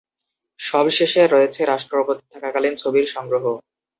[0.59, 3.45] সবশেষে রয়েছে রাষ্ট্রপতি থাকাকালীন ছবির সংগ্রহ।